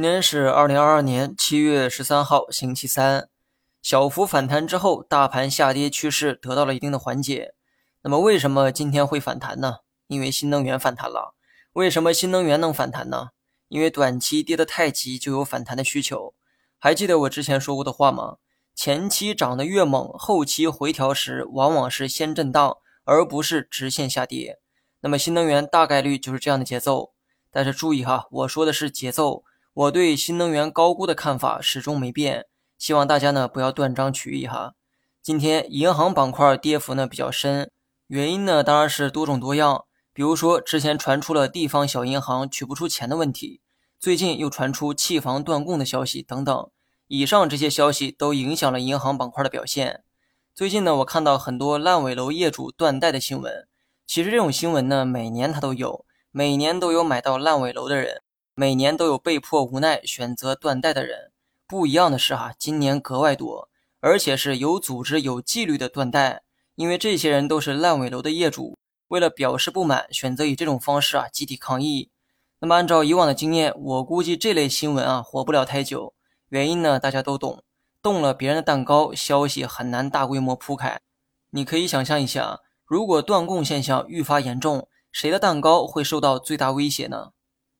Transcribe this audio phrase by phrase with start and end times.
[0.00, 3.28] 今天是二零二二年七月十三号，星期三。
[3.82, 7.52] 小幅反弹之后，大盘下跌趋势得到了一定的缓解。
[8.00, 9.80] 那么，为什么今天会反弹呢？
[10.06, 11.34] 因为新能源反弹了。
[11.74, 13.28] 为什么新能源能反弹呢？
[13.68, 16.32] 因为短期跌得太急，就有反弹的需求。
[16.78, 18.36] 还记得我之前说过的话吗？
[18.74, 24.60] 前期涨得越猛，后期回调时往往是先震荡，而不是直线下跌。
[25.02, 27.12] 那么，新能源大概率就是这样的节奏。
[27.50, 29.44] 但是注意哈，我说的是节奏。
[29.72, 34.74] 我对新能源高估的看法始终没变，希望大家呢不要断章取义哈。
[35.22, 37.70] 今天银行板块跌幅呢比较深，
[38.08, 43.60] 原因呢当然是多种多样，比如说之前传出了地方小银行取不出钱的问题，
[44.00, 46.70] 最近又传出弃房断供的消息等等，
[47.06, 50.02] 以上这些消息都影响了银行板块的表现。
[50.52, 53.68] 最近呢我看到很多烂尾楼业主断贷的新闻，
[54.04, 58.22] 其实这种新闻呢每年它都有，每年都有买到烂尾楼的人。
[58.60, 61.32] 每年都有被迫无奈选择断贷的人，
[61.66, 66.42] 不一样的是哈，今年格外多，而且是有组织、有纪律的断贷。
[66.74, 68.76] 因为这些人都是烂尾楼的业主，
[69.08, 72.10] 为了表示不满，选择以这种方式啊集体抗议。
[72.58, 76.12] 那么按照以往的经验，我估计这类新闻啊火不了太久。
[76.50, 77.64] 原因呢，大家都懂，
[78.02, 81.00] 动了别人的蛋糕，消息很难大规模铺开。
[81.52, 87.30] 你可以想象一下，如果断供现象愈发严重，谁的蛋糕会受到最大威胁呢？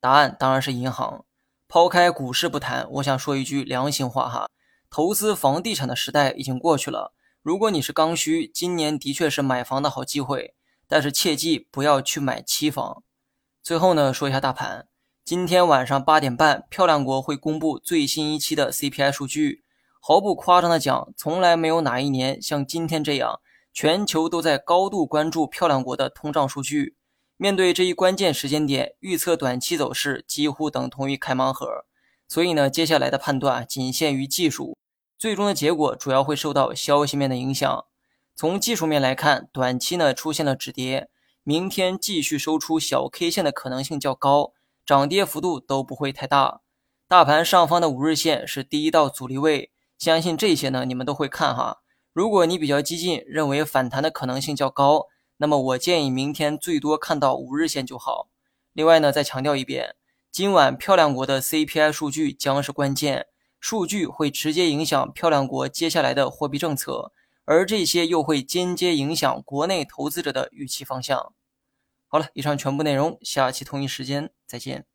[0.00, 1.24] 答案当然是银行。
[1.66, 4.48] 抛开股市不谈，我想说一句良心话哈，
[4.88, 7.14] 投资房地产的时代已经过去了。
[7.42, 10.54] 如果你是刚需，今年的确是买房的好机会，
[10.86, 13.02] 但是切记不要去买期房。
[13.62, 14.86] 最后呢，说一下大盘。
[15.24, 19.64] 今天晚上八点半，漂亮国会公布最新一期的 CPI 数据。
[20.00, 23.40] 毫不夸张的讲，从来没有哪一年像今天这样，
[23.74, 26.96] 全球都在高度关注漂亮国的通胀数据。
[27.40, 31.84] 面对这一关键时间点，预测短期走势几乎等同于开盲盒，
[32.26, 34.76] 所以呢，接下来的判断仅限于技术，
[35.16, 37.84] 最终的结果主要会受到消息面的影响。
[38.34, 41.08] 从技术面来看，短期呢出现了止跌，
[41.44, 44.52] 明天继续收出小 K 线的可能性较高，
[44.84, 46.62] 涨跌幅度都不会太大。
[47.06, 51.78] 大盘上方的五日线是第一道阻力位，相信这些呢你们都会看哈。
[52.12, 55.06] 如果你比较激进，认为反弹的可能性较高。
[55.38, 58.28] 那么我建议明天最多看到五日线就好。
[58.72, 59.96] 另外呢，再强调一遍，
[60.30, 63.26] 今晚漂亮国的 CPI 数据将是关键
[63.58, 67.12] 数据，会直接影响漂亮国接下来的货币政策，
[67.44, 71.32] 而这些又会间接影响国内投资者的预期方向。
[72.06, 74.86] 好了，以上全部内容，下期同一时间再见。